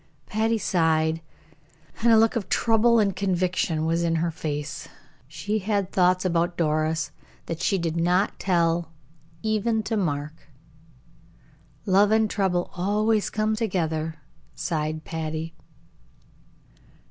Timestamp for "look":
2.17-2.35